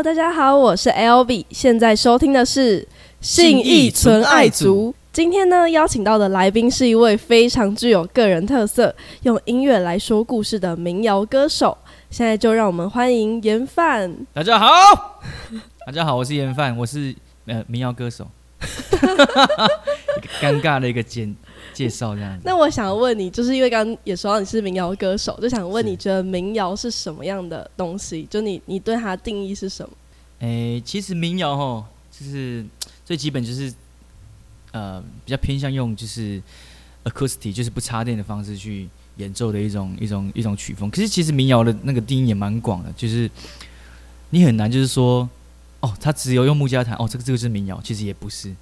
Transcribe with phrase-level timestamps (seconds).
[0.00, 2.88] Hello，大家好，我是 L B，现在收听的是
[3.20, 4.94] 信义纯爱族。
[5.12, 8.94] 今天呢，邀请到的来宾是一位非常具有个人特色、
[9.24, 11.76] 用音乐来说故事的民谣歌手。
[12.08, 14.10] 现在就让我们欢迎严范。
[14.32, 14.66] 大家好，
[15.84, 18.26] 大家好，我是严范，我是呃民谣歌手。
[18.62, 21.36] 一 个尴尬的一个简
[21.72, 22.42] 介绍这样子。
[22.44, 28.26] 那我想问你，就是因为刚刚也说到你是民谣歌手，就想问你觉得民谣是什么样的东西？
[28.30, 29.94] 就你你对它的定义是什么？
[30.40, 32.64] 诶、其实民谣吼，就是
[33.04, 33.72] 最基本就是
[34.72, 36.42] 呃比较偏向用就是
[37.04, 40.90] acoustic，就是不插电的方式去演奏的一种一种一种曲风。
[40.90, 43.30] 可是其实民谣的那个定义也蛮广的，就是
[44.30, 45.28] 你很难就是说
[45.80, 48.54] 哦，它只有用木吉他弹，哦，这个这个是民谣，其实也不是。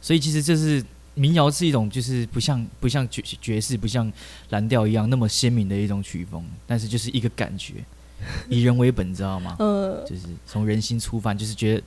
[0.00, 4.10] 所以其实这是民谣是一种就是不像不像爵爵士，不像
[4.50, 7.74] 蓝调一样那么鲜明的一种曲风，但是就是一个感觉，
[8.48, 9.56] 以人为本，你知道吗？
[9.60, 11.82] 呃，就是从人心出发，就是觉得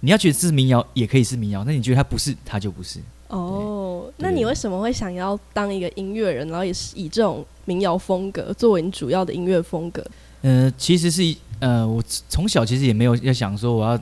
[0.00, 3.00] 你要觉得这是民谣，也可以是民谣；那你觉得它不是，它就不是。
[3.28, 10.04] 哦，那你为什么会想要当一个音乐人，然后也是以这种民谣风格作为你主要的音乐风格？
[10.42, 11.22] 呃，其实是
[11.60, 14.00] 呃，我从小其实也没有要想说我要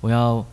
[0.00, 0.46] 我要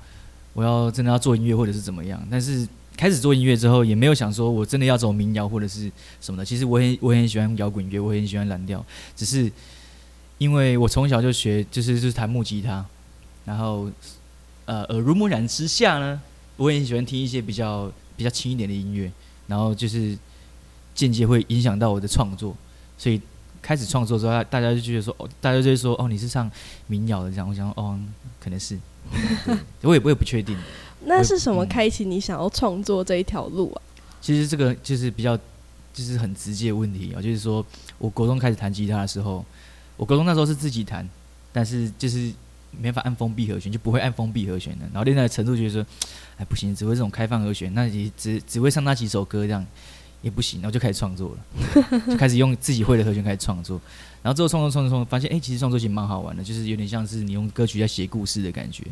[0.54, 2.68] 我要真的要做音乐或者是怎么样，但是
[2.98, 6.44] 开始做音乐之后，也没有想说我真的要走民谣或者是什么的。
[6.44, 8.84] 其实我很我很喜欢摇滚乐，我也很喜欢蓝调，
[9.16, 9.50] 只是
[10.40, 12.84] 因为我从小就学就是就是弹木吉他，
[13.46, 13.90] 然后
[14.66, 16.20] 呃耳濡目染之下呢，
[16.58, 19.12] 我也很喜欢听一些比较比较轻一点的音乐，
[19.46, 20.18] 然后就是
[20.96, 22.58] 间接会影响到我的创作，
[22.98, 23.22] 所以
[23.62, 26.50] 开始创作之后，大大家就觉得说，哦，大家就会说，哦，你是唱
[26.88, 28.00] 民谣的这样，我想，哦，
[28.40, 28.78] 可能是，
[29.84, 30.58] 我也我也不确定。
[31.08, 33.82] 那是什么嗯开启你想要创作这一条路啊？
[34.22, 35.38] 其实这个就是比较，
[35.94, 37.66] 就是很直接的问题啊，就是说
[37.98, 39.44] 我国中开始弹吉他的时候，
[39.96, 41.08] 我国中那时候是自己弹，
[41.54, 42.32] 但是就是
[42.72, 45.86] 没法按封闭和弦，就不会按封闭和弦的，然后练到的程度就是说，
[46.38, 49.66] 哎不行，只会这种开放和弦，那也只只会唱那几首歌这样
[50.22, 53.80] 也不行，然后就开始创作了，就开始用自己会的和弦开始创作，
[54.22, 58.84] 然后之后创作创作创作，发现哎、其实创作其实蛮好玩的，就是有点像是你用歌曲在写故事的感觉。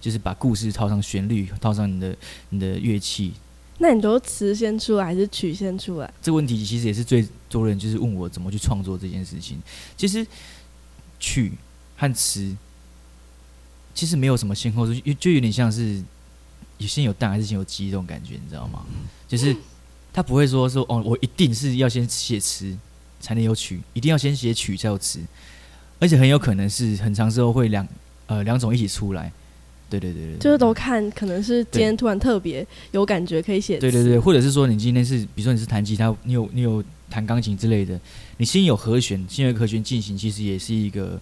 [0.00, 2.16] 就是把故事套上旋律，套上你的
[2.48, 3.34] 你的乐器，
[3.78, 6.12] 那你都是词先出来还是曲先出来？
[6.22, 9.60] 这个问题其实也是最多人就是问我怎么去创作这件事情。
[9.96, 10.26] 其实
[11.18, 11.52] 曲
[11.96, 12.56] 和词
[13.94, 16.02] 其实没有什么先后顺序，就有点像是
[16.78, 18.84] 有先有蛋还是先有鸡这种感觉，你知道吗？
[19.28, 19.54] 就是
[20.12, 22.74] 他不会说说哦，我一定是要先写词
[23.20, 25.20] 才能有曲，一定要先写曲才有词，
[25.98, 27.86] 而且很有可能是很长时候会两
[28.26, 29.30] 呃两种一起出来。
[29.90, 33.76] 对对对对，就是都看，可能是今天突然特别有感觉，可以写。
[33.78, 37.98] 对对对，或者是说你今天是，比如说你是弹吉他，你有你有弹钢琴之类的，
[38.36, 41.20] 你先有和弦，先有和弦进行，其实也是一个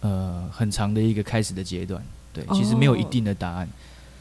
[0.00, 2.02] 呃很长的一个开始的阶段。
[2.32, 3.68] 对，其实没有一哦定的答案。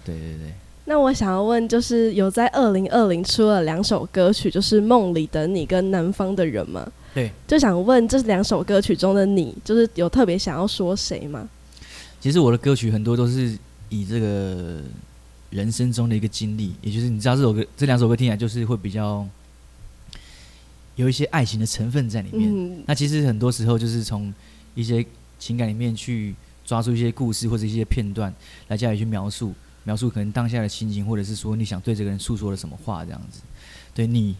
[0.05, 0.53] 对对对，
[0.85, 6.88] 那我想要问，就是有在二零二零出了两首歌曲，就是《梦里的你》跟《南方的人》吗？
[7.16, 11.50] 对，就想问这两首歌曲中的你，就是有特别想要说谁吗？
[12.23, 14.81] 其实我的歌曲很多都是以这个
[15.50, 19.28] 人生中的一个经历，也就是你知道这首歌这两首歌听起来就是会比较
[20.95, 22.50] 有一些爱情的成分在里面。
[22.50, 24.34] 嗯，那其实很多时候就是从
[24.73, 25.06] 一些
[25.38, 28.34] 情感里面去抓住一些故事或者一些片段
[28.69, 29.53] 来加以去描述，
[29.84, 33.41] 描述可能当下的心情，或者是说你想对这个人诉说了什么话这样子。
[33.94, 34.34] 对你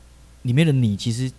[0.44, 1.30] 里面的你，其实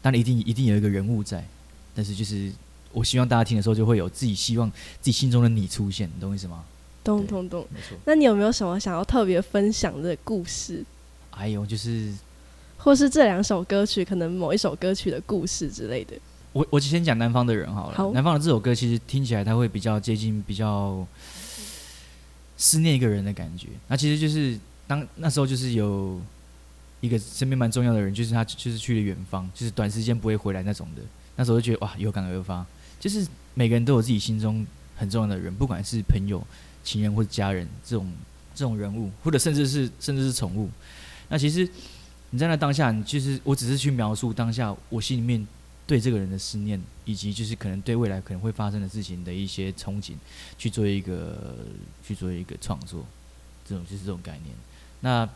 [0.00, 1.46] 当然一定一定有一个人物在，
[1.94, 2.50] 但是就是
[2.92, 6.64] 我希望大家听的时候就会有自己希望自己心中的你出现，你懂我意思吗？
[7.04, 7.66] 懂懂懂。
[7.72, 7.96] 没错。
[8.04, 10.84] 那你有没有什么想要特别分享的故事，
[11.30, 12.12] 还有就是
[12.76, 16.16] 或是这两首歌曲可能某一首歌曲的故事之类的？
[16.52, 17.96] 我我先讲南方的人好了。
[17.96, 21.06] 好南方的这首歌其实听起来它会比较接近比较
[22.56, 23.68] 思念一个人的感觉。
[23.86, 26.20] 那其实就是当那时候就是有
[27.00, 31.02] 一个身边蛮重要的人，就是他就是去了远方，就是短时间不会回来那种的。
[31.36, 32.66] 那时候就觉得哇，有感而发，
[32.98, 34.66] 就是每个人都有自己心中
[34.96, 36.44] 很重要的人，不管是朋友、
[36.82, 38.12] 情人或者家人这种
[38.54, 40.68] 这种人物，或者甚至是甚至是宠物。
[41.28, 41.68] 那其实
[42.30, 45.46] 你在那当下，你就是我只是去描述当下我心里面
[45.86, 50.12] 对这个人的思念，以及就是可能对未来可能会发生的事情的一些憧憬，
[50.58, 51.56] 去做一个
[52.06, 53.04] 去做一个创作，
[53.66, 54.54] 这种就是这种概念。
[55.00, 55.28] 那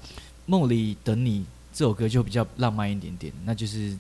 [0.47, 3.97] 梦里等你这首歌就比较浪漫一点点，那就是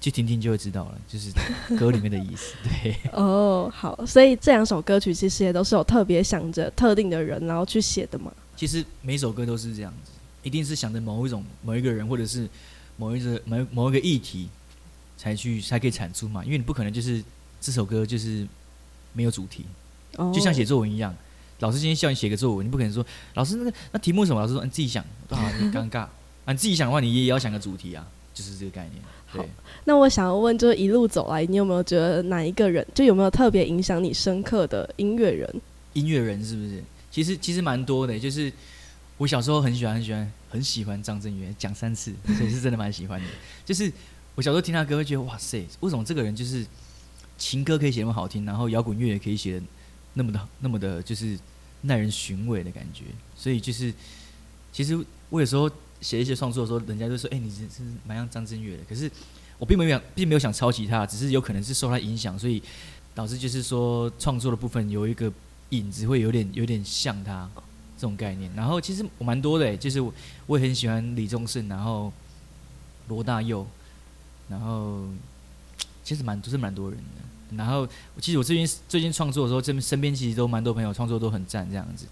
[0.00, 1.30] 去听听就会知道了，就是
[1.76, 2.54] 歌里面的意思。
[2.82, 8.32] 对，哦，好，所以这两首歌曲其实也都是有特别想着特定的人，然后去写的嘛。
[8.56, 10.12] 其实每首歌都是这样子，
[10.42, 12.48] 一定是想着某一种某一个人，或者是
[12.96, 14.48] 某一个某某一个议题，
[15.18, 16.42] 才去才可以产出嘛。
[16.44, 17.22] 因为你不可能就是
[17.60, 18.46] 这首歌就是
[19.12, 19.66] 没有主题，
[20.16, 21.14] 哦就像写作文一样。
[21.58, 23.04] 老师今天叫你写个作文，你不可能说
[23.34, 24.40] 老师那个那题目什么？
[24.40, 29.02] 老师说你自己想，啊，你尴尬啊，你自己想的话，你也要想个主题啊，就是这个概念。
[29.32, 29.46] 对好，
[29.84, 35.60] 那我想要问，就是一路走来，你有没有觉得哪一个人，就有没有特别影响你深刻的音乐人？
[35.92, 36.82] 音乐人是不是？
[37.10, 38.52] 其实其实蛮多的，就是
[39.18, 43.26] 我小时候很喜欢很喜欢很喜欢张震岳，讲三次，所以是真的蛮喜欢的。
[43.64, 43.92] 就是
[44.34, 46.64] 我小时候听他歌，会觉得哇塞，为什么这个人就是
[47.36, 49.66] 情歌可以写那么好听，然后摇滚乐也可以写的
[50.14, 51.36] 那么的那么的，就是
[51.82, 53.04] 耐人寻味的感觉。
[53.34, 53.92] 所以就是
[54.72, 54.98] 其实
[55.28, 55.68] 我有时候
[56.00, 59.10] 写一些创作的时候，人家就说：“哎、你真是蛮像张震岳的。”可是
[59.58, 62.62] 我并没有想，并没有想抄袭他，只是有可能是受他影响，所以
[63.14, 65.30] 导致就是说创作的部分有一个
[65.70, 67.48] 影子会有点有点像他
[67.96, 68.50] 这种概念。
[68.54, 70.12] 然后其实我蛮多的、就是我
[70.46, 72.12] 我也很喜欢李宗盛，然后
[73.08, 73.66] 罗大佑，
[74.48, 75.04] 然后
[76.02, 77.56] 其实蛮都是蛮多人的。
[77.56, 77.86] 然后
[78.20, 82.06] 其实我最近最近创作的时候，这边身边其实都蛮多朋友创作都很赞这样子。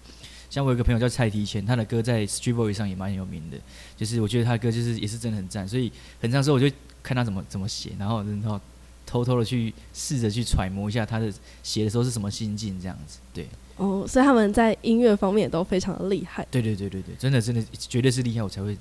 [0.49, 3.57] 像我有个朋友叫蔡提前，他的歌在 Street Voice 上也蛮有名的，
[3.95, 6.69] 就是我觉得他的歌就是也是真的很赞，所以很长时候我就
[7.03, 8.59] 看他怎么怎么写，然后然后
[9.05, 11.31] 偷偷的去试着去揣摩一下他的
[11.61, 13.19] 写的时候是什么心境这样子。
[13.33, 13.47] 对，
[13.77, 16.45] 哦，所以他们在音乐方面也都非常的厉害。
[16.49, 18.77] 对对对对对，真的真的绝对是厉害我才会，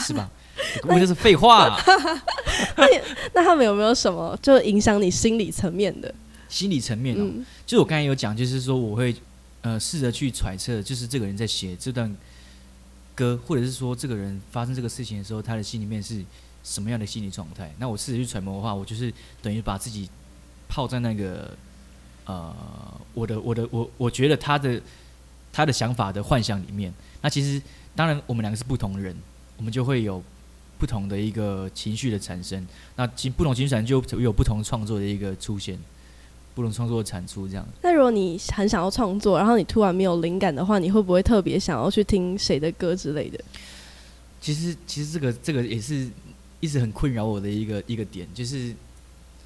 [0.00, 0.30] 是吧？
[0.84, 1.76] 我就是废话、
[3.32, 6.14] 那他们有没有什么就影响你心理层面的？
[6.48, 9.14] 心理层面哦、嗯，就我刚才有讲，就是说我会
[9.64, 12.14] 呃试着去揣测，就是这个人在写这段
[13.14, 16.22] 歌，或者是说这个人发生这个事情的时候，他的心里面是
[16.62, 17.72] 什么样的心理状态。
[17.78, 20.06] 那我试着去揣摩的话，我就是等于把自己
[20.68, 21.56] 泡在那个
[22.26, 22.54] 呃
[23.14, 24.78] 我的我的我我觉得他的
[25.50, 26.92] 他的想法的幻想里面。
[27.22, 27.60] 那其实
[27.96, 29.16] 当然我们两个是不同的人，
[29.56, 30.22] 我们就会有
[30.78, 32.66] 不同的一个情绪的产生。
[32.96, 35.78] 那其不同情绪产生就有不同创作的一个出现。
[36.54, 37.66] 不同创作的产出这样。
[37.82, 43.38] 那如果你很想要创作，然后你突然没有灵感的话，你会不会特别想要去听谁的歌之类的？
[44.40, 46.08] 其实，其实这个这个也是
[46.60, 48.74] 一直很困扰我的一个一个点，就是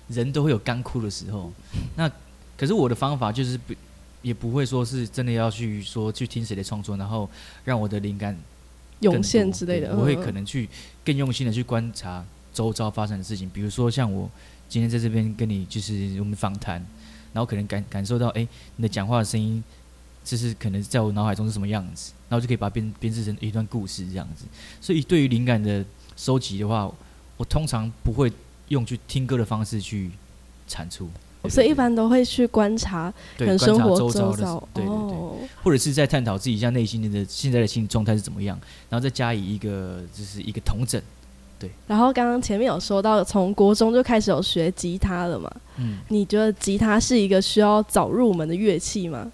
[0.09, 1.53] 人都会有干枯的时候。
[1.97, 2.11] 那
[2.57, 3.73] 可是我的方法就是不，
[4.23, 7.31] 也不会说是真的要去说去听谁的创作，然后
[7.65, 8.37] 让我的灵感
[9.01, 9.97] 涌现之类的。
[9.97, 10.69] 我会嗯可能去
[11.05, 14.29] 更用心的去观察周遭发生的事情，比如说像我
[14.69, 16.85] 今天在这边跟你就是我们访谈，
[17.39, 18.45] 然后可能感感受到，哎、
[18.75, 19.63] 你的讲话的声音，
[20.25, 24.45] 就是可能在我脑海中是什么样子，然后就可以把它编编织成一段故事这样子。
[24.81, 25.85] 所以对于灵感的
[26.17, 26.93] 收集的话，
[27.37, 28.33] 我通常不会
[28.71, 30.11] 用去听歌的方式去
[30.67, 31.09] 产出。
[31.41, 38.59] 对所以一般都会去观察，可对观察能生活周遭的遭，对对对，哦，或者是在探讨自己一下内心的现在的心理状态是怎么样，
[38.91, 41.01] 然后再加以一个就是一个统整。
[41.87, 45.51] 然后刚刚前面有说到，从国中就开始有学吉他了嘛？
[45.77, 49.31] 嗯，你觉得吉他是一个需要早入门的乐器吗？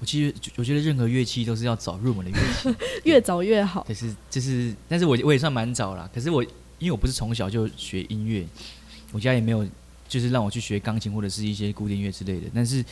[0.00, 3.82] 我其实我觉得任何乐器都是要早入门的乐器， 越早越好。
[3.82, 6.08] 可是就是，但是我我也算蛮早啦。
[6.14, 6.40] 可是我
[6.78, 8.46] 因为我不是从小就学音乐，
[9.10, 9.66] 我家也没有
[10.08, 12.46] 就是让我去学钢琴或者是一些古典乐之类的。
[12.54, 12.84] 但是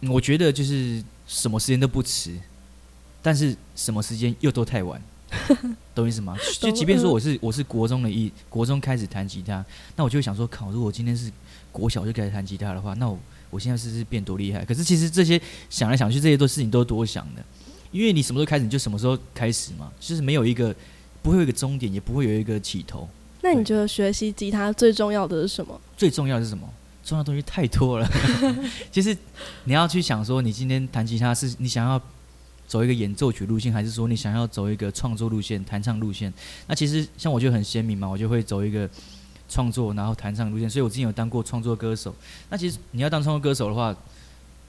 [0.00, 2.34] 嗯我觉得就是什么时间都不迟，
[3.20, 4.98] 但是什么时间又都太晚，
[5.94, 6.36] 懂意思吗？
[6.60, 9.64] 就即便说我是我是国中的一国中开始弹吉他，
[9.96, 11.30] 那我就会想说，靠，如果我今天是
[11.70, 13.18] 国小就开始弹吉他的话，那我
[13.50, 14.64] 我现在是不是变多厉害？
[14.64, 17.44] 可是其实这些想来想去，这些都事情都是多想的，
[17.92, 20.74] 因为你什么时候开始，你就什么时候开始嘛，就是没有一个
[21.22, 23.08] 不会有一个终点，也不会有一个起头。
[23.42, 25.80] 那你觉得学习吉他最重要的是什么？
[25.96, 26.68] 最重要的是什么？
[27.04, 28.08] 重要的东西太多了。
[28.90, 29.14] 其实
[29.64, 32.00] 你要去想说，你今天弹吉他是你想要
[32.74, 36.34] 走一个演奏曲路线，还是说你想要走一个创作路线、弹唱路线？
[36.66, 38.90] 那其实像我就很鲜明嘛，我就会走一个
[39.48, 40.68] 创作，然后弹唱路线。
[40.68, 42.12] 所以我之前有当过创作歌手。
[42.50, 43.96] 那其实你要当创作歌手的话，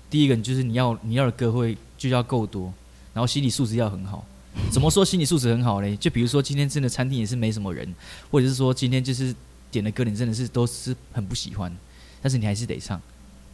[0.08, 2.72] 第一个你就是你要你要的歌会就要够多，
[3.12, 4.24] 然后心理素质要很好。
[4.70, 5.98] 怎么说心理素质很好嘞？
[5.98, 7.92] 就比如说今天真的餐厅也是没什么人，
[8.30, 9.36] 或者是说今天就是
[9.72, 11.76] 点的歌你真的是都是很不喜欢，
[12.22, 13.02] 但是你还是得唱，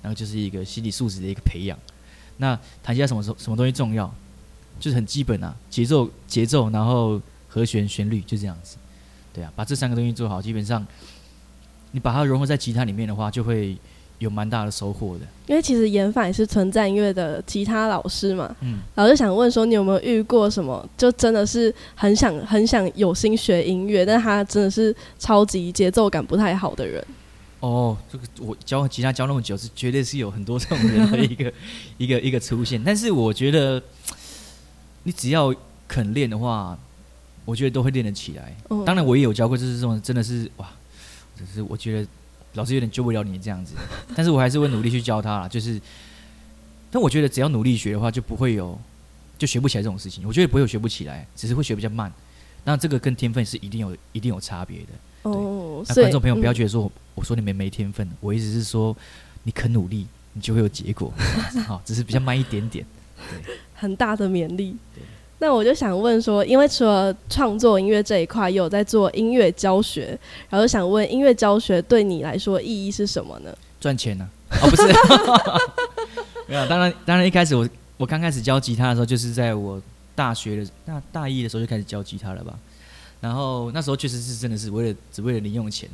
[0.01, 1.79] 然后就是一个心理素质的一个培养。
[2.35, 4.13] 那弹吉他什么时候什么东西重要？
[4.79, 8.77] 就是很基本啊，节奏节奏，然后和弦旋律就这样子。
[9.33, 10.85] 对啊，把这三个东西做好，基本上
[11.91, 13.77] 你把它融合在吉他里面的话，就会
[14.19, 15.21] 有蛮大的收获的。
[15.47, 27.05] 因为其实研反也是存在音乐的吉他老师嘛，嗯，老师想问说，你有没有遇过什么，就真的是很想很想有心学音乐，但他真的是超级节奏感不太好的人？
[27.61, 31.53] 哦，这个我教吉他教那么久，是绝对是有很多这种人的一个
[31.97, 32.81] 一个一个出现。
[32.83, 33.81] 但是我觉得，
[35.03, 35.53] 你只要
[35.87, 36.77] 肯练的话，
[37.45, 38.55] 我觉得都会练得起来。
[38.69, 40.69] 嗯当然，我也有教过，就是这种真的是哇，
[41.37, 42.07] 只是我觉得
[42.53, 43.73] 老师有点救不了你这样子，
[44.15, 45.47] 但是我还是会努力去教他啦。
[45.47, 45.79] 就是
[46.91, 48.79] 但我觉得只要努力学的话，就不会有
[49.37, 50.27] 就学不起来这种事情。
[50.27, 52.11] 我觉得不会有学不起来，只是会学比较慢。
[52.63, 54.87] 那这个跟天分是一定有一定有差别的。
[55.23, 58.95] 哦，那观众朋友不要嗯觉得说我我说你们没天分，我意思是说
[59.43, 61.11] 你肯努力，你就会有结果。
[61.65, 62.85] 好，只是比较慢一点点。
[63.73, 65.03] 很大的勉励对。
[65.39, 70.15] 那我就想问说，因为除了创作音乐这一块，也有在做音乐教学，
[70.49, 73.51] 然后想问音乐教学对你来说意义是什么呢？
[73.79, 74.29] 赚钱呢、
[74.61, 74.83] 哦，不是，
[76.47, 76.67] 没有。
[76.67, 79.81] 当然，当然，一开始我我刚开始教吉他的时候，就是在我
[80.13, 82.53] 大学的大大一的时候就开始教吉他了吧。
[83.19, 85.89] 然后那时候确实是真的是为了只为了零用钱。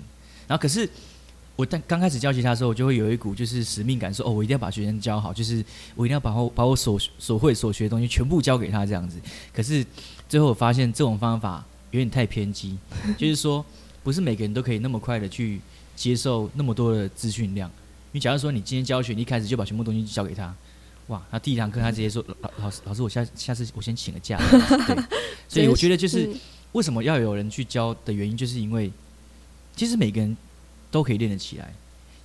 [0.46, 0.90] 然后可是
[1.58, 9.20] 我但刚开始教吉他的时候，我就会有一股就是使命感，说哦，我一定要把学生教好，就是我一定要把我把我所所会所学的东西全部教给他这样子。
[9.52, 9.84] 可是
[10.30, 12.78] 最后我发现这种方法有点太偏激，
[13.18, 13.66] 就是说
[14.04, 15.60] 不是每个人都可以那么快的去
[15.96, 17.68] 接受那么多的资讯量。
[17.70, 20.56] 因为假如说你今天教学，你一开始就把全部东西交给他，
[21.08, 24.38] 哇，他第一堂课他直接说老老师老师，我下下次我先请个假。
[24.88, 25.04] 对，
[25.50, 26.40] 所以我觉得就是嗯
[26.74, 28.92] 为什么要有人去教的原因，就是因为
[29.76, 30.38] 其实每个人
[30.98, 31.72] 都可以练得起来。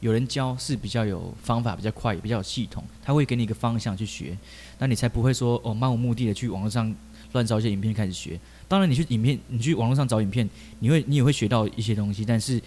[0.01, 4.35] 有人教是比较有方法、比较快、也比较有系统，他会给你一个方向去学，
[4.79, 6.93] 那你才不会说哦漫无目的的去网络上
[7.33, 8.41] 乱找一些影片开始学。
[8.67, 10.49] 当然，你去影片，你去网络上找影片，
[10.79, 12.59] 你会你也会学到一些东西，但是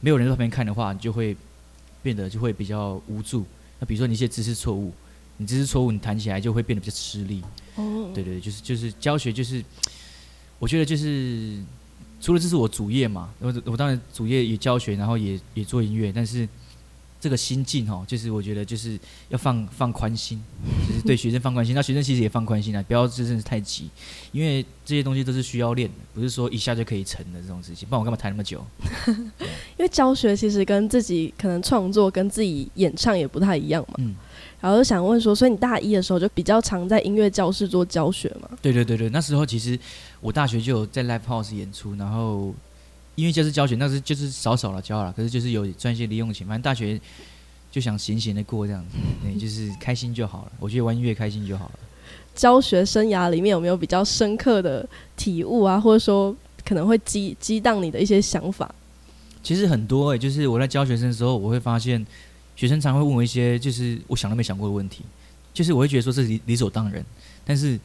[0.00, 1.36] 没有人在旁边看的话，你就会
[2.02, 3.46] 变得就会比较无助。
[3.78, 4.92] 那比如说你一些知识错误，
[5.36, 7.42] 你知识错误，你弹起来就会变得比较吃力。
[7.76, 9.64] 哦，对对，对就是就是教学，就是
[10.58, 11.56] 我觉得就是
[12.22, 16.48] 除了这是我主业嘛，我我当然主业也教学，然后也也做音乐，但是
[17.20, 18.98] 这个心境哦，就是我觉得就是
[19.28, 20.40] 要放放宽心，
[20.88, 23.90] 就是对学生放宽心，那学生其实也放宽心啊，不要真的是太急，
[24.30, 28.64] 因为这些东西都是需要练的，不是说一下就可以成的这种事情，不然我干嘛弹那么久？
[29.76, 33.94] 因为教学其实跟自己可能创作跟自己演唱也不太一样嘛。
[33.98, 34.14] 嗯，
[34.62, 38.48] 然后就想问说，所以你大一的时候就比较常在音乐教室做教学嘛？
[38.62, 39.76] 对对对对，那时候其实
[40.20, 42.54] 我大学就有在 live house 演出，然后
[43.16, 46.98] 音乐教室教学，那是就是少少了教了，可是就是有赚一些零用钱，反正大学
[47.72, 50.52] 就想闲闲的过这样子，对，就是开心就好了。
[50.60, 51.72] 我觉得玩音乐开心就好了。
[52.34, 58.72] 教学生涯里面有没有比较深刻的体悟啊，或者说可能会激激荡你的一些想法？
[59.42, 62.06] 其实很多诶、就是我在教学生的时候，我会发现
[62.54, 65.02] 学生常会问我一些就是我想都没想过的问题，
[65.52, 67.04] 就是我会觉得说这是理理所当然，
[67.44, 67.78] 但是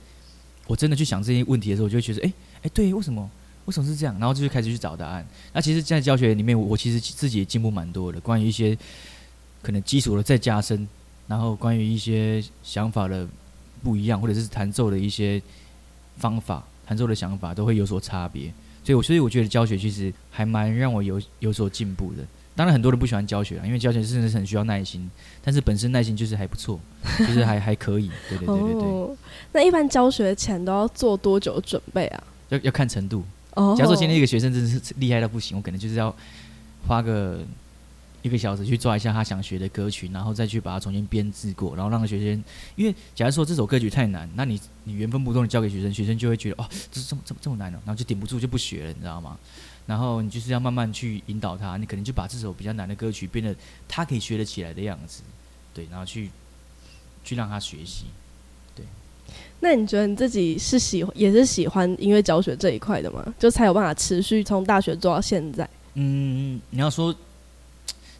[0.67, 2.33] 我真的去想这些问题的时候，我就会觉得，哎、
[2.63, 3.29] 哎、对，为什么
[3.65, 4.17] 为什么是这样？
[4.19, 5.25] 然后就开始去找答案。
[5.53, 8.77] 那其实，在教学里面，我我其实自己也进步蛮多的，关于一些
[9.61, 10.87] 可能基础的再加深，
[11.27, 13.27] 然后关于一些想法的
[13.83, 15.41] 不一样，或者是弹奏的一些
[16.17, 18.53] 方法、弹奏的想法都会有所差别。
[18.83, 22.25] 所以我，所以我觉得教学其实还蛮让我有有所进步的。
[22.57, 25.09] 当然，很多人不喜欢教学啊，因为教学真的是很需要耐心，
[25.43, 26.79] 但是本身耐心就是还不错，
[27.19, 28.09] 就是还还可以。
[28.27, 29.15] 对对对对对，哦，
[29.53, 32.23] 那一般教学前都要做多久的准备啊？
[32.49, 33.23] 要要看程度。
[33.53, 36.13] 哦，假如说今天一个学生真的是厉害到不行，我可能就是要
[36.87, 37.39] 花个
[38.23, 42.43] 一个小时去抓一下他想学的歌曲，然后再去把它重新编制过，然后让学生，
[42.75, 49.37] 因为假如说这首歌曲太难，那你你原封不动的交给学生，学生就会觉得哦，这是这么这么这么难哦，然后就顶不住就不学了，你知道吗？
[49.87, 53.55] 然后你就是要慢慢去引导他，你可能就把这首比较难的歌曲变得
[53.87, 55.23] 他可以学得起来的样子，
[55.73, 56.29] 对，然后去
[57.23, 58.05] 去让他学习。
[58.75, 58.85] 对
[59.59, 63.33] 那你觉得你自己是喜也是喜欢音乐教学这一块的吗？
[63.39, 65.67] 就才有办法持续从大学做到现在？
[65.95, 67.15] 嗯，你要说，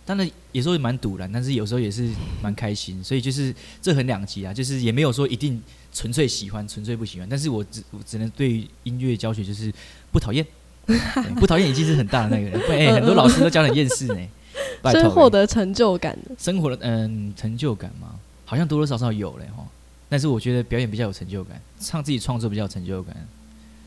[0.04, 2.10] 当然有时候也蛮堵然，但是有时候也是
[2.42, 5.62] 蛮开心，所以就是这很两极啊，就是也没有说一定
[5.94, 9.72] 纯粹喜欢，纯粹不喜欢，但是我只我只能对音乐教学就是
[10.12, 10.50] 不讨厌，对
[11.40, 14.28] 不讨厌已经是很大的那个人， 不然、欸、很多老师都教得很厌世呢，
[14.82, 16.36] 拜是托欸获得成就感的。
[16.38, 18.16] 生活的嗯成就感嘛，
[18.46, 19.66] 好像多多少少有嘞哈。
[20.10, 23.16] 但是我觉得表演比较有成就感，唱自己创作比较有成就感。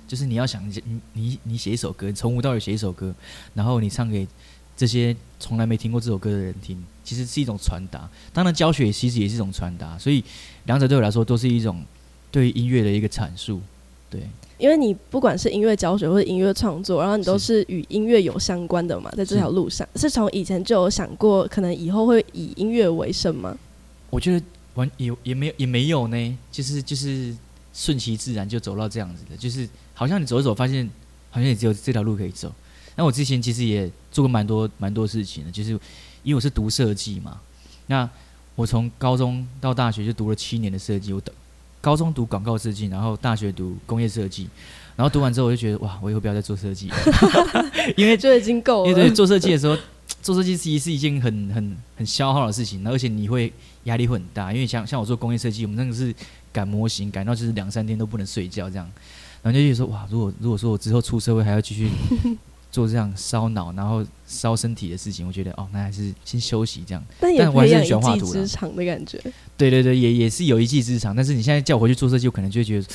[0.07, 3.15] 就是你要想你你你写一首歌，从无到有写一首歌，
[3.55, 4.27] 然后你唱给
[4.77, 8.07] 这些从来没听过这首歌的人听，其实是一种传达。
[8.33, 10.23] 当然教学其实也是一种传达，所以
[10.67, 11.83] 两者对我来说都是一种
[12.31, 13.63] 对音乐的一个阐述。
[14.11, 14.23] 对，
[14.61, 17.41] 因为你不管是音乐教学或者音乐创作，然后你都是。
[17.51, 23.59] 是与音乐有相关的嘛，在这条路上，是从以前就有想过，可能以后会以音乐为生吗？
[24.09, 27.35] 我觉得完也也没有也没有呢，就是就是
[27.73, 30.89] 顺其自然就走到这样子的，就是好像你走一走，发现
[31.29, 32.53] 好像也只有这条路可以走。
[32.95, 35.71] 那我之前其实也做过蛮多蛮多事情的，就是
[36.23, 37.41] 因为我是读设计嘛，
[37.89, 38.09] 那
[38.55, 41.33] 我从高中到大学就读了七年的设计，我的
[41.81, 44.49] 高中读广告设计，然后大学读工业设计，
[44.97, 46.89] 然后读完之后我就觉得哇，我以后不要再做设计。
[46.89, 46.97] 了，
[47.97, 48.89] 因为就已经够了。
[48.91, 49.77] 因为对做设计的时候，
[50.23, 53.53] 做设计其实是一件很很很消耗的事情，而且你会
[53.85, 56.15] 压力会很大，因为像像我做工业设计，我们那个是
[56.53, 58.85] 赶模型，赶到就是两三天都不能睡觉这样，
[59.43, 61.89] 然后就觉得说哇，如果如果说我之后出社会还要继续
[62.71, 67.05] 做这样烧脑然后烧身体的事情，我觉得哦，那还是先休息这样。
[67.19, 69.21] 但也培养一技之长的感觉。
[69.57, 72.87] 对对对，也也是有一技之长，但是你现在叫我回去做设计，我可能就会觉得。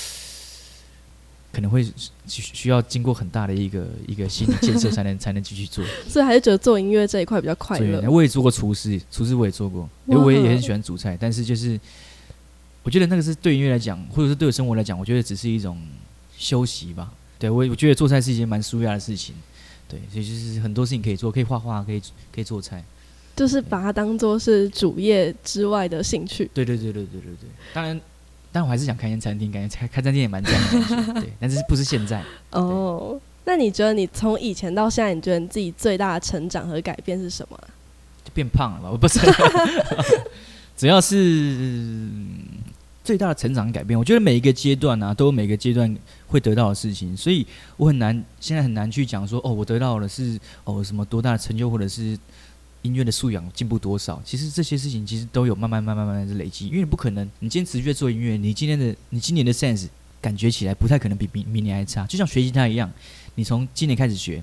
[1.51, 1.81] 可能会
[2.27, 5.85] 需需要经过很大的一个一个心理建设，才能 才能继续做。
[6.05, 8.01] 所以还是觉得做音乐这一块比较快乐。
[8.11, 11.17] 我也做过厨师，厨师我也做过，因为我也也很喜欢煮菜。
[11.17, 11.79] 但是就是
[12.83, 15.81] 我觉得那个是对音乐来讲，或者是对我生活来讲，我觉得只是一种
[16.37, 17.09] 休息吧。
[17.39, 19.33] 对我我觉得做菜是一件蛮舒压的事情。
[19.87, 22.01] 对，所以就是很多事情可以做，可以画画，可以
[22.33, 22.83] 可以做菜，
[23.35, 26.49] 就是把它当做是主业之外的兴趣。
[26.53, 27.99] 对对对对对对对，当然。
[28.51, 31.29] 但我还是想开间餐厅，感觉开开餐厅也蛮这样的，对。
[31.41, 32.23] 但是不是现在？
[32.51, 37.59] 哦，那你觉得你从以前到现在，你觉得你自己最大的成长和改变是什么？
[38.23, 38.89] 就变胖了吧？
[38.89, 39.19] 我不是，
[40.77, 41.17] 主要是
[43.05, 43.97] 最大的成长改变。
[43.97, 45.95] 我觉得每一个阶段啊，都有每个阶段
[46.27, 47.45] 会得到的事情，所以
[47.77, 52.17] 我很难现在很难去讲说，哦，我得到的是哦什么多大的成就，或者是。
[52.81, 54.21] 音乐的素养进步多少？
[54.23, 56.67] 其实这些事情其实都有慢慢、慢慢、慢慢的累积。
[56.67, 59.87] 因为你不可能，你今天持续做音乐，你今天的、你今年的 sense
[60.21, 62.05] 感觉起来不太可能比明明年还差。
[62.05, 62.93] 就像学吉他一样，
[63.33, 64.35] 你从今年开始学，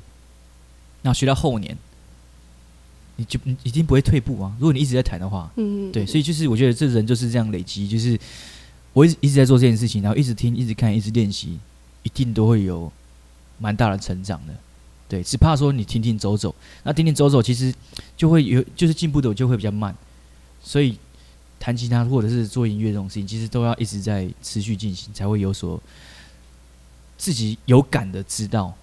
[1.02, 1.78] 然后学到后年，
[3.16, 4.52] 你就你一定不会退步啊。
[4.58, 7.86] 如果你一直在弹的话，嗯，对，所以就是我觉得这人就是这样累积。
[7.88, 8.18] 就是
[8.92, 11.58] 我一直一直在做这件事情，然后一直听、一直看、一直练习，
[12.02, 12.90] 一定都会有
[13.58, 14.54] 蛮大的成长的。
[15.08, 16.54] 对，只怕说你停停走走，
[16.84, 17.74] 那停停走走，其实
[18.16, 19.94] 就会有，就是进步的就会比较慢。
[20.62, 20.96] 所以
[21.58, 25.78] 弹吉他或者是做音乐这种事情，其实都要一直在持续进行，才会有所
[27.18, 28.74] 自己有感的知道，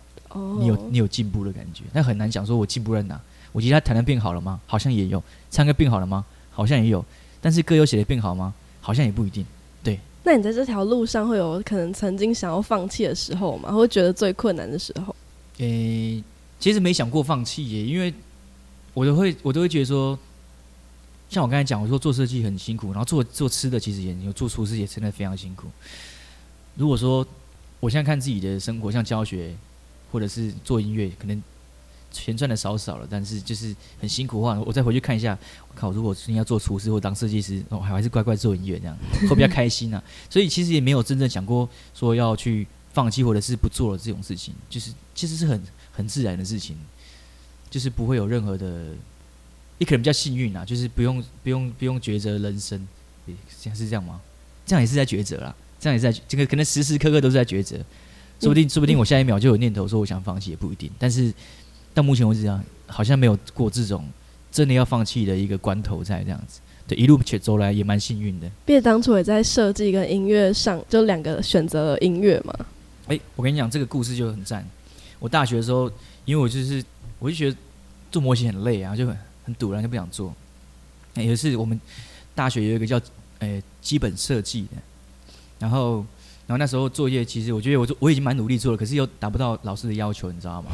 [0.59, 1.83] 你有你有进步的感觉。
[1.91, 3.19] 那很难讲说我进步在哪，
[3.51, 4.59] 我吉他弹的变好了吗？
[4.65, 6.25] 好像也有，唱歌变好了吗？
[6.51, 7.03] 好像也有，
[7.41, 8.53] 但是歌有写的变好吗？
[8.81, 9.45] 好像也不一定。
[9.83, 13.71] 对，那你在这条路上会有可能曾经想要放弃的时候吗？
[13.71, 15.15] 会觉得最困难的时候？
[15.57, 16.23] 诶，
[16.59, 18.13] 其实没想过放弃耶，因为
[18.93, 20.17] 我都会，我都会觉得说，
[21.29, 25.67] 像我刚才讲，我说做设计很辛苦，然后做做吃的其实也有，做厨师也真的非常辛苦。
[26.75, 27.25] 如果说
[27.79, 29.53] 我现在看自己的生活，像教学
[30.11, 31.41] 或者是做音乐，可能
[32.11, 38.97] 钱赚的少少了，但是就是很辛苦的话，我再回去看一下，我靠，如果你要做厨师或当设计师，哦，还还是乖乖做音乐这样，
[39.29, 40.03] 会比较开心啊。
[40.29, 42.67] 所以其实也没有真正想过说要去。
[42.91, 46.75] 放弃或者是不做了这种事情，就是其实是很很自然的事情，
[47.69, 48.93] 就是不会有任何的，
[49.77, 52.85] 你可能比较幸运啊，就是不用不用不用抉择人生，
[53.47, 54.19] 像是这样吗？
[54.65, 57.77] 这样也是在抉择啦，这样也是在这个可能时时刻刻都是在抉择，
[58.41, 61.31] 说不定说不定我下一秒就有念头说我想放弃也不一定，但是
[61.93, 64.05] 到目前为止啊，好像没有过这种
[64.51, 66.59] 真的要放弃的一个关头在这样子。
[66.87, 68.49] 对，一路且走来也蛮幸运的。
[68.65, 72.53] 毕业当初也在设计跟音乐上，就两个选择了音乐嘛。
[73.07, 74.67] 哎，我跟你讲，这个故事就很赞。
[75.19, 75.91] 我大学的时候，
[76.25, 76.83] 因为我就是，
[77.19, 77.55] 我就觉得
[78.11, 80.33] 做模型很累啊，就很很堵然后，就不想做。
[81.15, 81.79] 有一次我们
[82.33, 82.99] 大学有一个叫
[83.39, 84.77] 诶基本设计的，
[85.59, 85.97] 然后
[86.47, 90.71] 然后那时候作业，其实我觉得我我已经蛮努力做了，可是又达不到老师的要求，你知道吗？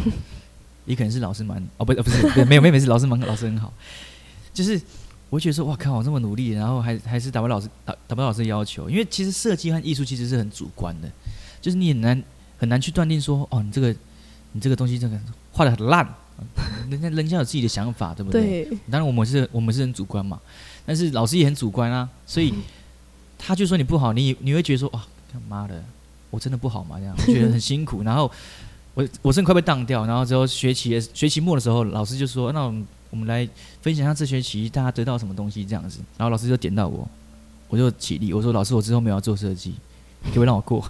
[0.86, 3.74] 也可能是老师蛮哦不不是没有没有没事，老师蛮老师很好，
[4.54, 4.80] 就是
[5.30, 11.10] 我觉得说哇靠，我这么努力，然后还还是达不到老师达达不到老师的要求，因为其实设计和艺术其实是很主观的。
[11.60, 12.24] 就是你很难
[12.60, 13.96] 很难去断定说，哦，你这个
[14.52, 15.20] 你这个东西这个
[15.52, 16.08] 画的很烂，
[16.90, 18.66] 人家人家有自己的想法，对不对？
[18.92, 20.40] 当然我们是我们是很主观嘛，
[20.86, 22.54] 但是老师也很主观啊，所以
[23.38, 25.84] 他就说你不好，你你会觉得说，哇，他妈的，
[26.30, 27.00] 我真的不好嘛？
[27.00, 28.04] 这样觉得很辛苦。
[28.04, 28.32] 然后
[28.96, 33.48] 我我真的快被当掉，然后之后学期学期末的时候，老师就说，那我们我们来
[33.82, 36.00] 分享一下这学期大家得到什么东西这样子。
[36.18, 37.08] 然后老师就点到我，
[37.68, 39.76] 我就起立，我说老师，我之后没有要做设计。
[40.24, 40.84] 可不可以让我过？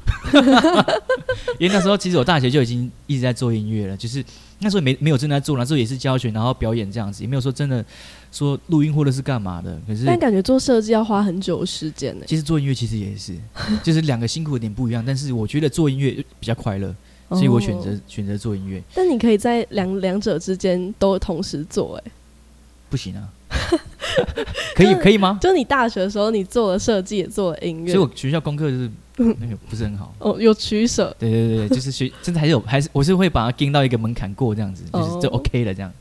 [1.59, 4.23] 因为那时候其实我大学就已经一直在做音乐了，就是
[4.59, 7.83] 那时候没没有正在做，那时候也是教学，然后表演这样子，也没有说真的
[8.31, 9.77] 说录音或者是干嘛的。
[9.85, 12.23] 可是但感觉做设计要花很久时间呢。
[12.25, 13.35] 其实做音乐其实也是，
[13.83, 16.95] 就是两个辛苦的点不一样，但是我觉得做音乐比较快乐，
[17.29, 18.81] 所以我选择选择做音乐。
[18.93, 22.11] 但你可以在两两者之间都同时做，哎，
[22.89, 23.29] 不行啊。
[24.75, 25.38] 可以 可以吗？
[25.41, 28.89] 就你大学的时候，你做了设计，也做了音乐，所以我学校功课就是
[29.39, 30.13] 那个不是很好。
[30.19, 31.13] 哦，有取舍。
[31.19, 35.91] 对对对就是学，真的还是有，还是我是会把它盯到一个门槛过这样子，就是就 OK 了这样。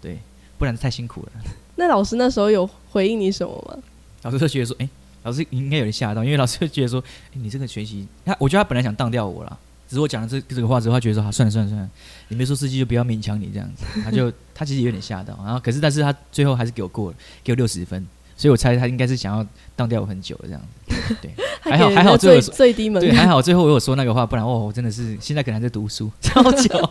[0.00, 0.18] 对，
[0.58, 1.32] 不然太辛苦了。
[1.76, 3.76] 那老师那时候有回应你什么吗？
[4.22, 4.88] 老师就觉得说，哎，
[5.24, 11.88] 老师应该有点吓到，因为老师就觉得说，哎，你这个学习，他我觉得他本来想当掉我了，只是我讲了这这个话之后，他觉得说，啊，算了算了算了，
[12.28, 26.90] 你没说司机就不要勉强你这样子，他就 他其实有点吓到，然后可是但是他最后还是给我过了，给我六十分，所以我猜他应该是想要当掉我很久了这样子， 对，还好还好最后最低门对还好最后我有说那个话，不然哦我真的是现在可能还在读书 超久，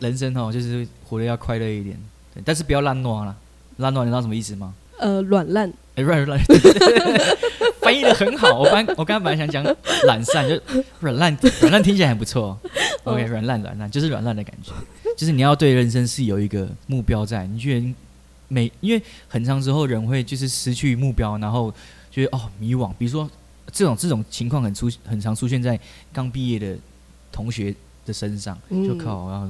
[0.00, 1.98] 人生哦就是活得要快乐一点，
[2.34, 3.36] 对，但是不要烂暖了，
[3.78, 4.74] 烂暖你知道什么意思吗？
[4.98, 6.40] 呃，软烂，哎，软软，
[7.80, 8.60] 翻译的很好。
[8.60, 9.62] 我刚我刚刚本来想讲
[10.06, 10.58] 懒散，就
[11.00, 12.58] 软烂，软烂听起来很不错。
[13.04, 14.72] OK，软烂软烂就是软烂的感觉，
[15.16, 17.46] 就是你要对人生是有一个目标在。
[17.46, 17.94] 你觉得
[18.48, 21.72] 每因为很长之后人会就是失去目标，然后
[22.10, 22.90] 觉得哦迷惘。
[22.98, 23.30] 比如说
[23.70, 25.78] 这种这种情况很出很常出现在
[26.12, 26.74] 刚毕业的
[27.30, 27.74] 同学
[28.06, 29.48] 的身上，就靠然后。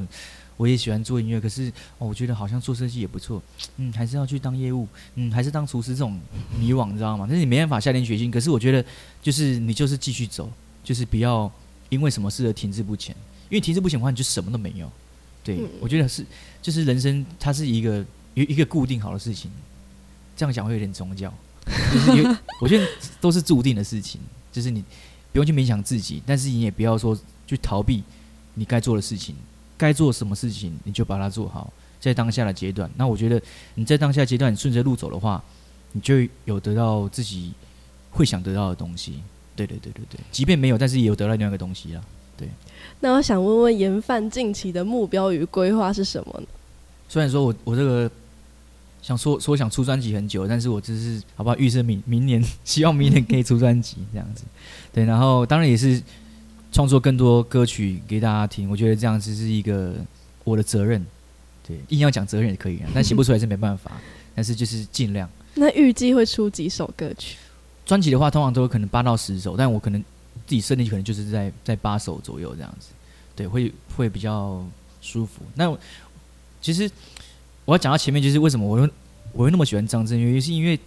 [0.56, 3.42] 我也喜欢做音乐，可是哦，我觉得好像做设计也不错，
[3.76, 6.18] 嗯，还是要去当业务，嗯，还是当厨师这种
[6.58, 7.26] 迷惘，你知道吗？
[7.28, 8.30] 但是你没办法下定决心。
[8.30, 8.84] 可是我觉得，
[9.22, 10.50] 就是你就是继续走，
[10.84, 11.50] 就是不要
[11.88, 13.14] 因为什么事而停滞不前，
[13.48, 14.90] 因为停滞不前的话，你就什么都没有。
[15.44, 16.24] 对，我觉得是，
[16.60, 19.50] 就是人生它是一个一一个固定好的事情，
[20.36, 21.32] 这样讲会有点宗教，
[21.92, 22.86] 就是 我觉得
[23.20, 24.20] 都是注定的事情，
[24.52, 24.84] 就是你
[25.32, 28.04] 不用去勉强自己，但是你也不要说去逃避
[28.54, 29.34] 你该做的事情。
[29.82, 32.88] 该做什么事情，你就把它做好，在当下的阶段。
[32.96, 33.42] 那我觉得
[33.74, 35.42] 你在当下阶段，你顺着路走的话，
[35.90, 36.14] 你就
[36.44, 37.52] 有得到自己
[38.12, 39.20] 会想得到的东西。
[39.56, 42.04] 对对对对对，即便没有，但是也有得到另外一个东西啊。
[42.36, 42.48] 对。
[43.00, 46.46] 那我想问问严范近期的目标与规划是什么呢？
[47.08, 48.08] 虽然说我我这个
[49.02, 54.44] 想说说想出专辑很久，但是我只是好不好预设明明年，希望明年可以出专辑这样子。
[54.92, 56.00] 对，然后当然也是。
[56.72, 59.94] 创作更多歌曲给大家听，我觉得这样子是一个
[60.42, 61.04] 我的责任。
[61.68, 63.92] 对，硬要讲责任也可以啊， 但写不出来是没办法。
[64.34, 65.28] 但是就是尽量。
[65.54, 67.36] 那预计会出几首歌曲？
[67.84, 70.00] 专辑的话，通常都有可能八到十首，但我可能
[70.46, 72.88] 自己设定可能就是在在八首左右这样子。
[73.36, 74.66] 对，会会比较
[75.02, 75.42] 舒服。
[75.54, 75.76] 那
[76.62, 76.90] 其实
[77.66, 78.90] 我要讲到前面，就是为什么我会
[79.32, 80.80] 我会那么喜欢张震岳，是因为。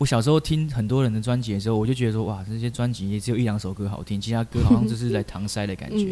[0.00, 6.06] 我小时候听很多人的专辑的时候，我就觉得说，哇，这些专辑也只有一两首歌好听，其他歌好像就是来搪塞的感觉。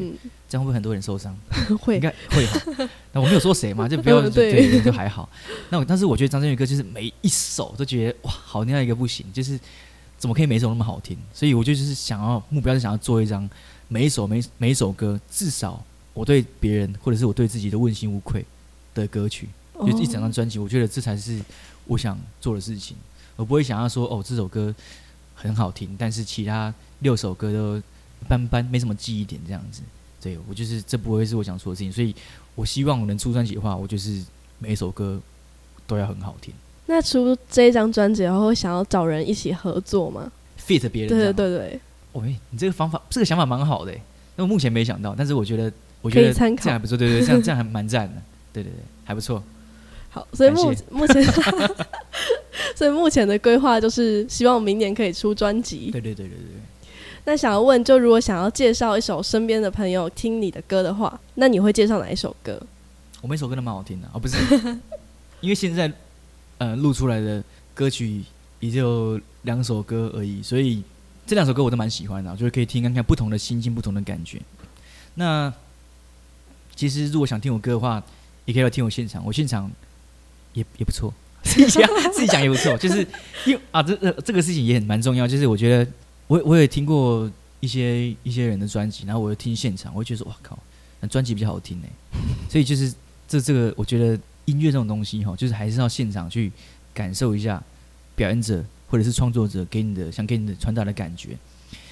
[0.47, 1.35] 这样会不会很多人受伤？
[1.81, 2.47] 会，应该会。
[3.13, 5.27] 那我没有说谁嘛，就不要 对，就还好。
[5.71, 9.59] 那我但是我觉得张震岳歌就是每一首都觉得哇，好听到一个不行，就是
[10.19, 11.17] 怎么可以每一首那么好听？
[11.33, 13.49] 所以我就就是想要目标是想要做一张
[13.89, 18.45] 每一首每每一首歌至少我对别人或者是我对自己的问心无愧
[18.95, 19.49] 的歌曲，
[19.81, 20.59] 就一整张专辑。
[20.59, 21.41] 我觉得这才是
[21.87, 22.95] 我想做的事情。
[23.39, 24.75] 我不会想要说哦，这首歌
[25.37, 27.83] 很好听，但是其他六首歌都一
[28.29, 29.81] 般般，没什么记忆点这样子。
[30.21, 32.13] 对我就是这不会是我想说的事情，所以
[32.57, 34.21] 我希望我能出专辑的话，我就是
[34.59, 35.21] 每一首歌
[35.87, 36.53] 都要很好听。
[36.87, 41.09] 那出这一张专辑后，会想要找人一起合作吗？fit 别人？
[41.09, 41.81] 对对对对。
[42.15, 43.95] 喂，你这个方法，这个想法蛮好的，
[44.35, 45.73] 那我目前没想到，但是我觉得
[46.03, 46.97] 我觉得这样还不错。
[46.99, 48.21] 对对，这样这样还蛮赞的。
[48.53, 49.41] 对对对，还不错。
[50.11, 51.23] 好，所以目目前。
[52.79, 55.91] 所以目前的规划就是希望明年可以出专辑。
[55.91, 56.63] 对对对对对。
[57.25, 62.57] 那想要问，就如果想要介绍一首身边的朋友听你的歌的话，那你会介绍哪一首歌？
[63.21, 64.37] 我每首歌都蛮好听的哦，不是，
[65.43, 65.93] 因为现在
[66.59, 67.43] 呃录出来的
[67.75, 68.23] 歌曲
[68.61, 70.81] 也就两首歌而已，所以
[71.27, 74.41] 这两首歌我都蛮喜欢的，就是可以听看看不同的心境、不同的感觉。
[75.17, 75.53] 那
[76.77, 78.01] 其实如果想听我歌的话，
[78.45, 79.69] 也可以来听我现场，我现场
[80.53, 81.13] 也也不错。
[81.49, 83.07] 自己讲，自己讲也不错， 就是
[83.47, 85.27] 因为啊，这这这个事情也很蛮重要。
[85.27, 85.91] 就是我觉得，
[86.27, 87.31] 我我也听过
[87.61, 90.59] 一些一些人的专辑，然后我又听现场，我就觉得哇靠，
[91.01, 91.87] 那专辑比较好听呢。
[92.51, 92.93] 所以就是
[93.27, 96.53] 这这个，我觉得音乐这种东西哈，就是还是要现场去
[96.93, 97.63] 感受一下
[98.15, 101.31] 表演者或者是创作者给你的想给你的传达的感觉。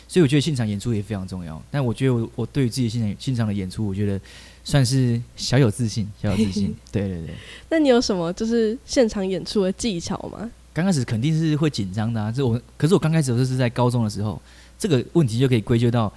[0.07, 1.61] 所以我觉得现场演出也非常重要。
[1.71, 4.21] 但我觉得我我对于自己现场现场的演出，我觉得。
[4.67, 6.75] 算是小有自信，小有自信。
[6.91, 7.35] 对对对。
[7.71, 10.51] 那你有什么就是现场演出的技巧吗？
[10.75, 12.33] 刚开始肯定是会紧张的啊。
[12.33, 14.43] 这我，可是我刚开始就是在高中的时候，
[14.77, 16.13] 这个问题就可以归咎到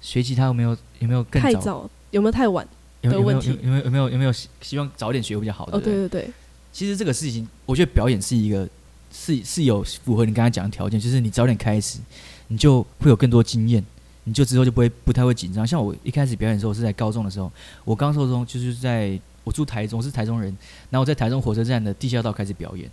[0.00, 2.66] 学吉他有没有有没有更太早，有没有太晚
[3.02, 3.56] 的问题？
[3.62, 5.68] 有没有有没有有没有希望早点学会比较好？
[5.70, 6.28] 哦，对对对。
[6.72, 8.68] 其实这个事情，我觉得表演是一个
[9.12, 12.00] 是是有符合你刚才讲的条件，就是你早点开始，
[12.48, 13.84] 你就会有更多经验。
[14.24, 15.66] 你就之后就不会不太会紧张。
[15.66, 17.50] 像我一开始表演的时候是在高中的时候，
[17.84, 20.56] 我刚高中就是在我住台中，是台中人，
[20.90, 22.88] 然后我在台中火车站的地下道开始表演。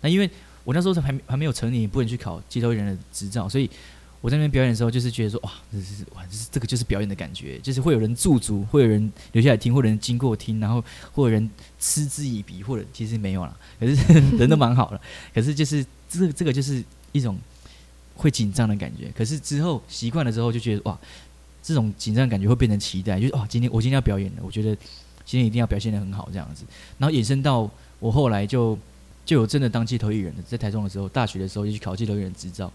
[0.00, 0.28] 那因为
[0.64, 3.70] 我那时候还还没有成年，不能去考街头艺人的执照，所以
[4.20, 13.94] 我在那边表演的时候，就是觉得说哇，这是哇，这是这个就是表演的感觉，就是会有人驻足，会有人留下来听，或者人经过听，然后或有人嗤之以鼻，或者其实没有了，可是
[14.36, 15.00] 人都蛮好了，
[15.32, 17.38] 可是就是这这个就是一种。
[18.14, 20.98] 会紧张的感觉，可是之后习惯了之后就觉得哇，
[21.62, 24.74] 这种紧张感觉会变成期待，就是哇，今天我今天要表演了，我觉得
[25.24, 26.64] 今天一定要表现的很好这样子。
[26.98, 28.78] 然后衍生到我后来就
[29.24, 32.72] 就有真的当街头艺人的，在台中的时候，大学的时候就去考街头艺人执照，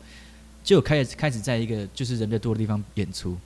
[0.63, 3.37] 就有开始开始在一个就是人比较多的地方演出，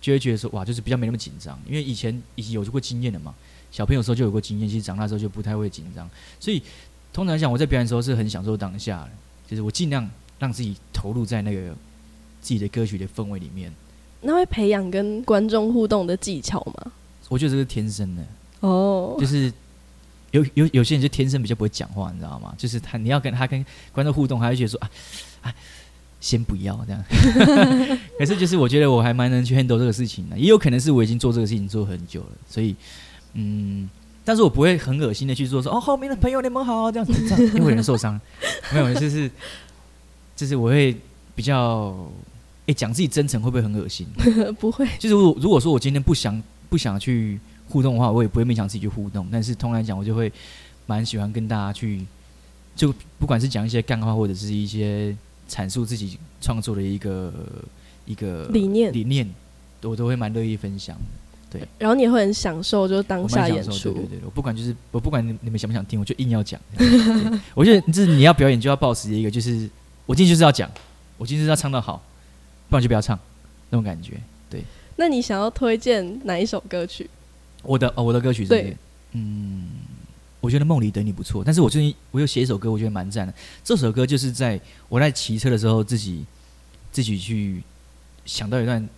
[0.00, 3.34] 就会觉得说哇，就是比较没那么紧张，因为以前已经有过经验了嘛，
[3.70, 6.08] 小朋友时候就有过经验，其实长大之后就不太会紧张，
[6.40, 6.60] 所以
[7.12, 9.10] 通常讲我在表演的时候是很享受当下的，
[9.48, 10.10] 就是我尽量
[10.42, 11.68] 让自己投入在那个
[12.40, 13.72] 自己的歌曲的氛围里面。
[14.20, 16.90] 那会培养跟观众互动的技巧吗？
[17.28, 18.22] 我觉得这是天生的，
[18.60, 19.52] 哦，就是
[20.32, 22.52] 有有有些人就天生比较不会讲话，你知道吗？
[22.58, 24.90] 就是他你要跟他跟观众互动，他会觉得说啊
[25.42, 25.54] 啊，
[26.20, 27.02] 先不要这样。
[28.18, 32.74] 可是就是我觉得我还蛮能去 handle 这个事情的，也有可能是我已经做这个事情做很久了，所以
[33.34, 33.88] 嗯，
[34.24, 38.20] 但是我不会很恶心的去做说哦，后面的朋友你们好这样子，这样因为有人受伤，
[38.72, 39.30] 没有，就是
[40.36, 40.96] 就是我会
[41.34, 41.94] 比较。
[42.64, 44.06] 哎，讲自己真诚会不会很恶心？
[44.60, 44.86] 不会。
[44.96, 47.36] 就是如如果说我今天不想不想去
[47.68, 49.26] 互动的话，我也不会勉强自己去互动。
[49.32, 50.32] 但是通常来讲，我就会
[50.86, 52.06] 蛮喜欢跟大家去，
[52.76, 55.12] 就不管是讲一些干话，或者是一些
[55.50, 57.32] 阐述自己创作的一个
[58.06, 59.28] 一个理念理念，
[59.82, 60.96] 我都会蛮乐意分享。
[61.50, 61.66] 对。
[61.80, 63.92] 然后你也会很享受，就是当下演出。
[63.92, 66.60] 对对对，我不管就是我不管你们想不想听，我就硬要讲。
[67.54, 69.68] 我觉得就是你要表演就要保持一个，就是
[70.06, 70.70] 我今天就是要讲，
[71.16, 72.02] 我今天就是要唱到好。
[72.68, 73.18] 不然就不要唱，
[73.68, 74.18] 那种感觉。
[74.48, 74.64] 对，
[74.96, 77.10] 那你想要推荐哪一首歌曲？
[77.62, 78.76] 我的哦，我的歌曲是，
[79.10, 79.68] 嗯，
[80.40, 81.44] 我觉得《梦里等你》不错。
[81.44, 83.34] 但是我最近我又写一首歌，我觉得蛮赞的。
[83.62, 86.24] 这首歌就是在我在骑车的时候，自己
[86.90, 87.62] 自己去
[88.24, 88.88] 想到一段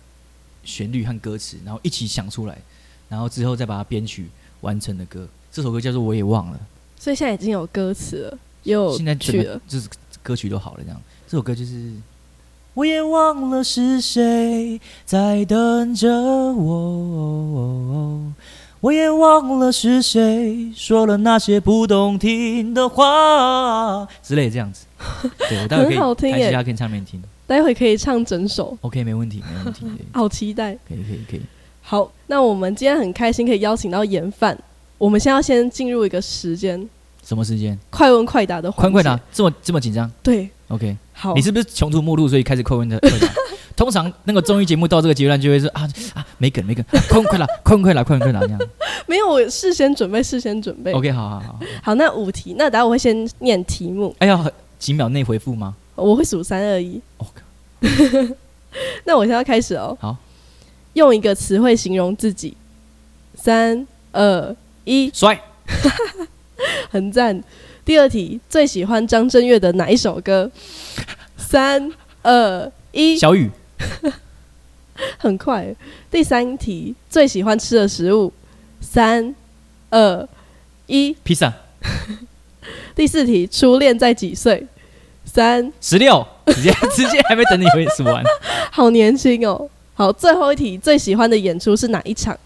[0.63, 2.57] 旋律和歌词，然后一起想出来，
[3.09, 4.29] 然后之后再把它编曲
[4.61, 5.27] 完成的歌。
[5.51, 6.57] 这首歌叫做《我也忘了》。
[7.03, 9.89] 所以现在已经有歌词了，有现在曲了，就是
[10.25, 10.83] 歌曲都好了。
[10.83, 11.91] 这样，这首歌就是。
[12.73, 16.11] 我也忘了是谁在等着
[16.53, 18.19] 我，
[18.81, 24.85] 我也忘了是谁说了那些不动听的话之类这样子。
[25.47, 28.77] 对我待会可以开其他可以唱面听，待会可以唱整首。
[28.81, 29.85] OK，没问题，没问题。
[30.11, 30.73] 好期待。
[30.85, 31.41] 可以，可以，可以。
[31.81, 34.57] 好，那我们今天很开心可以邀请到严范。
[34.97, 36.89] 我们现在要先进入一个时间，
[37.25, 37.77] 什么时间？
[37.89, 38.71] 快问快答的。
[38.71, 40.09] 快问快答，这么这么紧张？
[40.21, 40.49] 对。
[40.67, 42.99] OK，好，你是不是穷途末路，所以开始快问的？
[43.75, 45.81] 通常那个综艺节目到这个阶段就会是啊
[46.13, 48.59] 啊，没梗没梗，快问快答， 快问快答，快问快答这样。
[49.05, 50.93] 没有，我事先准备，事先准备。
[50.93, 51.59] OK，好好好。
[51.83, 54.15] 好，那五题，那等下我会先念题目。
[54.19, 54.45] 哎呀，
[54.79, 55.75] 几秒内回复吗？
[55.95, 57.01] 我会数三二一。
[57.17, 58.35] OK，
[59.03, 59.97] 那我现在开始哦。
[59.99, 60.15] 好，
[60.93, 62.55] 用一个词汇形容自己。
[63.35, 65.39] 三二一，帅，
[66.89, 67.43] 很赞。
[67.83, 70.49] 第二题，最喜欢张震岳的哪一首歌？
[71.37, 71.91] 三
[72.23, 73.51] 二一，小雨。
[75.17, 75.75] 很快。
[76.09, 78.31] 第三题，最喜欢吃的食物？
[78.79, 79.35] 三
[79.89, 80.27] 二
[80.87, 81.53] 一，披萨。
[82.95, 84.65] 第四题，初恋在几岁？
[85.25, 88.23] 三十六，直接 直接还没等你回数完。
[88.71, 89.69] 好年轻哦。
[89.93, 92.37] 好，最后一题，最喜欢的演出是哪一场？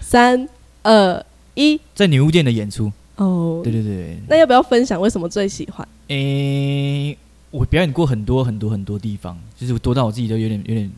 [0.00, 0.48] 三
[0.82, 1.24] 二
[1.54, 2.92] 一，在女巫店的演出。
[3.16, 5.86] 哦，对对对，那要不要分享为什么最喜欢？
[6.08, 7.16] 诶，
[7.50, 10.90] 我表演过很多很多很多地方，就是多到我自己都有点有点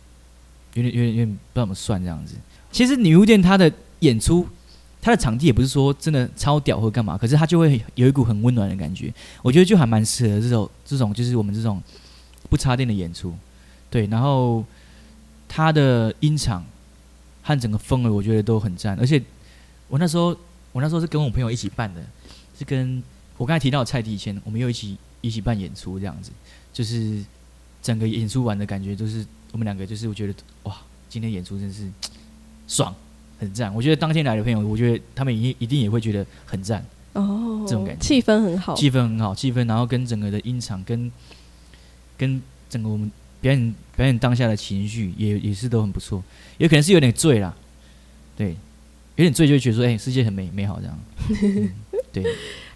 [0.72, 2.34] 有点有点有点不知道怎么算这样子。
[2.72, 4.46] 其实女巫店它的演出，
[5.02, 9.12] 它的场地也不是说真的超屌或干嘛，可是它就会有一股很温暖的感觉。
[9.42, 11.82] 我觉得就还蛮适合这种这种就是我们这种
[12.48, 13.34] 不插电的演出。
[13.90, 14.64] 对，然后
[15.46, 16.64] 它的音场
[17.42, 18.98] 和整个氛围，我觉得都很赞。
[18.98, 19.22] 而且
[19.88, 20.34] 我那时候。
[20.76, 22.04] 我那时候是跟我朋友一起办的，
[22.58, 23.02] 是跟
[23.38, 26.30] 我刚才提到蔡迪以前，我们又一起一起办演出这样子，
[26.70, 27.24] 就是
[27.82, 30.34] 整个演出完的感觉，就是我们两个就是我觉得
[30.64, 30.76] 哇，
[31.08, 31.88] 今天演出真是
[32.68, 32.94] 爽，
[33.40, 33.74] 很赞。
[33.74, 36.84] 我觉得当天来的朋友，我觉得他们一一定也会觉得很赞
[37.14, 41.10] 哦，这种感觉，气氛很好，气氛很好，气氛，然后跟整个的音场，跟
[42.18, 43.10] 跟整个我们
[43.40, 46.22] 表演表演当下的情绪，也也是都很不错，
[46.58, 47.56] 也可能是有点醉啦，
[48.36, 48.54] 对。
[49.16, 50.98] 有点醉，就觉得说，哎，世界很美美好这样。
[52.12, 52.24] 对，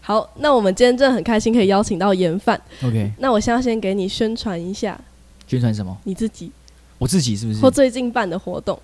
[0.01, 2.61] 好，那我们今天真的很开心，可以邀请到严范。
[2.83, 4.99] OK，那我现在先给你宣传一下。
[5.47, 5.97] 宣传什么？
[6.05, 6.51] 你自己。
[6.99, 7.61] 我自己是不是？
[7.61, 8.79] 或最近办的活动。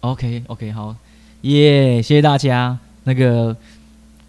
[0.00, 0.94] OK，OK，好，
[1.42, 2.78] 耶，谢谢大家。
[3.04, 3.56] 那个，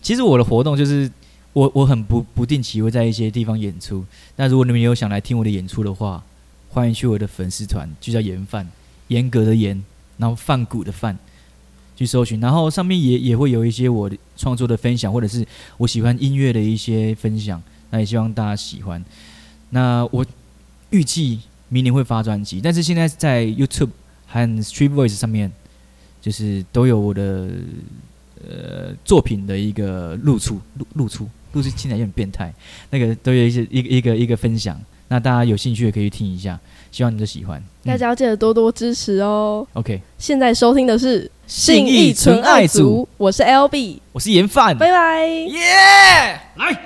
[0.01, 1.11] 其实我的活动就是，
[1.53, 4.05] 我我很不不定期会在一些地方演出。
[4.35, 6.23] 那如果你们有想来听我的演出的话，
[6.69, 8.67] 欢迎去我的粉丝团，就叫严范，
[9.07, 9.83] 严格的严，
[10.17, 11.17] 然后范谷的范。
[11.97, 15.43] 去搜寻，然后上面也也会有一些我创作的分享，或者是
[15.77, 19.03] 我喜欢音乐的一些分享，那也希望大家喜欢。
[19.71, 20.23] 那我
[20.91, 23.89] 预计明年会发专辑，但是现在在 YouTube
[24.27, 25.51] 和 Street Voice 上面，
[26.21, 27.49] 就是都有我的
[28.47, 32.53] 呃作品的一个露出，露露出，露出听起来有点变态，
[32.91, 34.79] 那个都有一些一个一个一个分享。
[35.07, 36.59] 那大家有兴趣也可以听一下，
[36.91, 37.63] 希望你的喜欢。
[37.85, 39.65] 大家要记得多多支持哦。
[39.73, 46.77] OK，现在收听的是信义纯爱组，我是 LB，我是严范，拜拜，耶，来。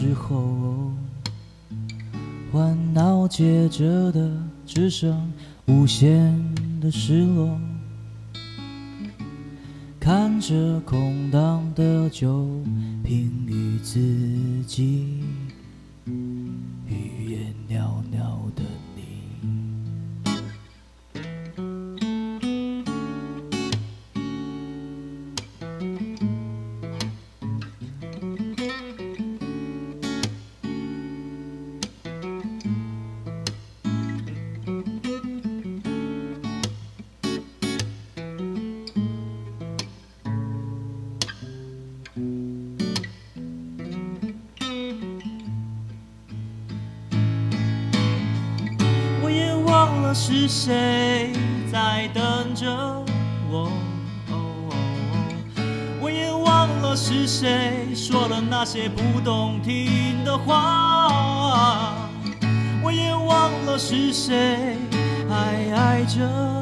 [0.00, 0.90] 之后，
[2.50, 4.30] 烦恼接着的
[4.64, 5.30] 只剩
[5.66, 6.34] 无限
[6.80, 7.60] 的失落。
[10.00, 12.48] 看着空荡的酒
[13.04, 14.00] 瓶与自
[14.66, 15.19] 己，
[50.12, 51.32] 是谁
[51.70, 52.66] 在等着
[53.48, 53.70] 我？
[56.00, 61.94] 我也忘了是谁说了那些不动听的话。
[62.82, 64.76] 我也忘了是谁
[65.28, 66.59] 还爱着。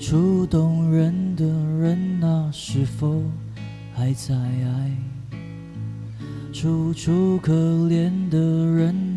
[0.00, 3.22] 楚动人的人啊，是否
[3.94, 4.90] 还在爱？
[6.54, 9.09] 楚楚可怜的人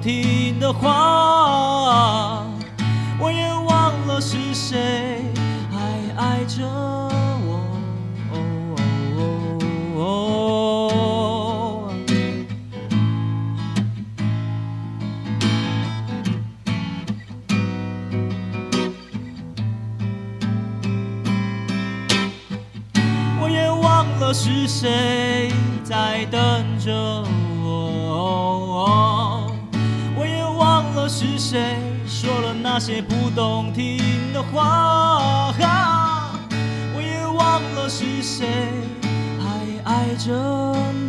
[0.00, 2.42] 听的话，
[3.20, 5.22] 我也忘了是谁
[5.70, 5.78] 还
[6.16, 7.60] 爱着我。
[23.40, 24.32] 我也忘了。
[24.32, 25.50] 是谁
[25.82, 26.40] 在等
[26.78, 27.24] 着
[31.50, 31.58] 谁
[32.06, 33.98] 说了那些不动听
[34.32, 35.52] 的话。
[36.94, 38.46] 我也忘了是谁
[39.40, 40.99] 还爱着。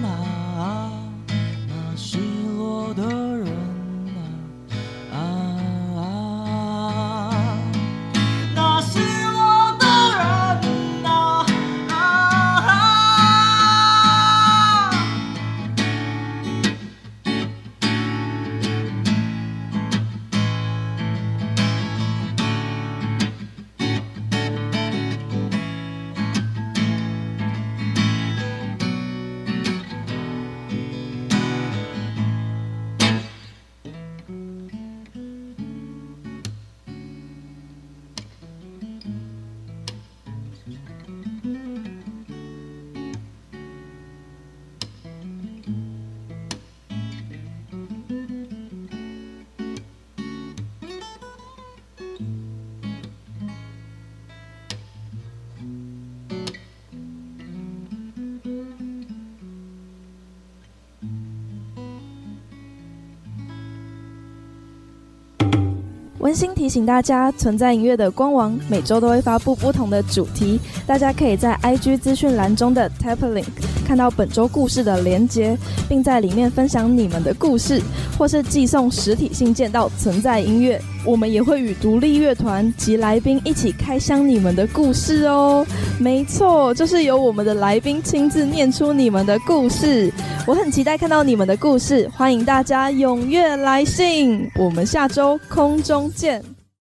[66.32, 70.58] 温馨提醒大家，存在音乐的官网每周都会发布不同的主题，
[70.88, 73.44] 大家可以在 IG 资讯栏中的 Tap Link
[73.86, 75.58] 看到本周故事的连接，
[75.90, 77.82] 并在里面分享你们的故事，
[78.18, 80.82] 或是寄送实体信件到存在音乐。
[81.04, 85.66] 我们也会与独立乐团及来宾一起开箱你们的故事哦。
[86.00, 90.14] 没错，就是由我们的来宾亲自念出你们的故事。
[90.52, 94.52] 我很期待看到你们的故事，欢迎大家踊跃来信。
[94.58, 96.44] 我们下周空中见。